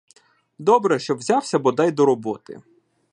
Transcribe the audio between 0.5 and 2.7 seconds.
Добре, що взявся бодай до роботи.